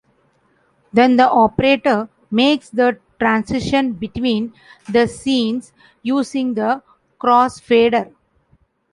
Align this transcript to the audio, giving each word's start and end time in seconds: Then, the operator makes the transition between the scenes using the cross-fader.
Then, 0.91 1.17
the 1.17 1.29
operator 1.29 2.09
makes 2.31 2.71
the 2.71 2.97
transition 3.19 3.93
between 3.93 4.51
the 4.89 5.07
scenes 5.07 5.73
using 6.01 6.55
the 6.55 6.81
cross-fader. 7.19 8.09